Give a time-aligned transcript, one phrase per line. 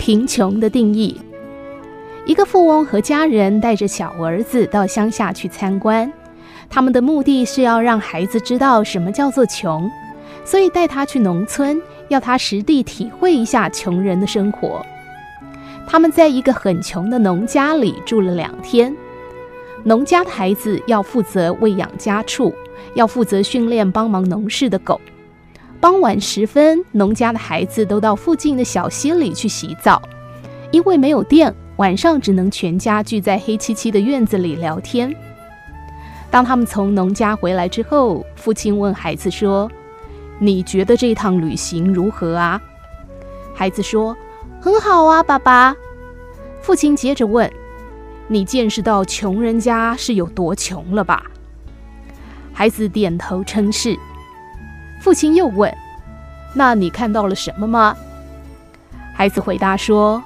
[0.00, 1.14] 贫穷的定义。
[2.24, 6.10] 一个富翁和家人带着小儿子到乡下去参观，
[6.70, 9.90] 他们的目的是要让孩子知道什么叫做穷，
[10.42, 11.78] 所以带他去农村，
[12.08, 14.84] 要他实地体会一下穷人的生活。
[15.86, 18.96] 他们在一个很穷的农家里住了两天，
[19.84, 22.54] 农家的孩子要负责喂养家畜，
[22.94, 24.98] 要负责训练帮忙农事的狗。
[25.80, 30.00] 傍晚时分，农家的孩子都到附近的小溪里去洗澡，
[30.70, 35.14] 因为没有电，晚上只能全家聚在黑漆漆的院子里聊天。
[36.30, 39.70] 当他们从农家回来之后，父亲问孩子说
[40.38, 42.60] ：“你觉得这趟旅行如何啊？”
[43.54, 44.16] 孩子说。
[44.62, 45.74] 很好啊，爸爸。
[46.60, 47.50] 父亲接着问
[48.28, 51.24] ：“你见识到穷人家是有多穷了吧？”
[52.52, 53.98] 孩子点头称是。
[55.00, 55.74] 父亲又问
[56.54, 57.96] ：“那你看到了什么吗？”
[59.16, 60.22] 孩子回答说：“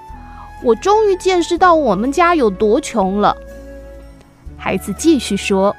[0.62, 3.36] 我终于见识到我们家有多穷了。”
[4.58, 5.75] 孩子继续说：“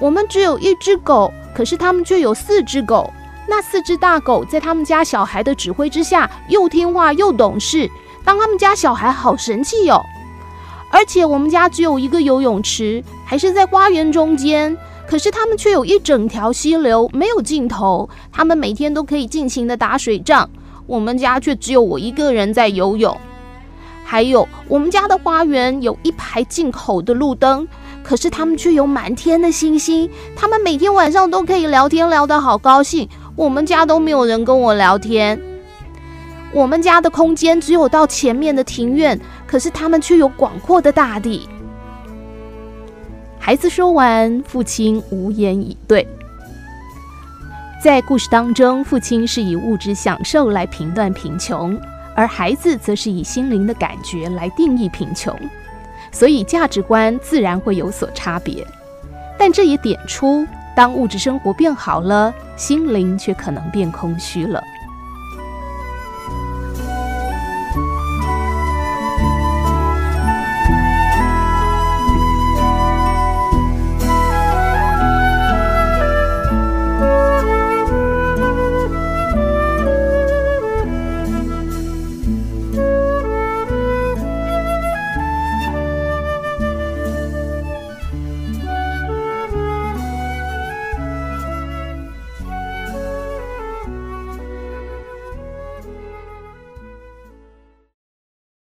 [0.00, 3.10] 我们只有一只狗，可是他们却有四只狗。”
[3.48, 7.90] 那四只大狗在他们家小孩的指挥之下，又听话又懂事，
[8.24, 10.00] 当他们家小孩好神气哟。
[10.92, 14.76] 而且我们家只有一个游泳池，还是在花园中间，
[15.12, 18.08] 可是他们却有一整条溪流，没有尽头。
[18.32, 20.48] 他们每天都可以尽情的打水仗，
[20.86, 23.14] 我们家却只有我一个人在游泳。
[24.06, 27.68] 还有我们家的花园有一排进口的路灯。
[28.02, 33.06] 可是他们却有满天的星星，他们每天晚上都可以聊天，聊得好高兴。
[33.36, 35.38] 我们家都没有人跟我聊天。
[36.54, 41.46] 我们家的空间只有到前面的庭院，可是他们却有广阔的大地。
[43.44, 46.06] 孩子说完，父亲无言以对。
[47.82, 51.76] 在故事当中，父亲是以物质享受来评断贫穷，
[52.14, 55.36] 而孩子则是以心灵的感觉来定义贫穷。
[56.12, 58.64] 所以价值观自然会有所差别，
[59.36, 60.46] 但这也点出，
[60.76, 64.62] 当物质生活变好了，心灵却可能变空虚了。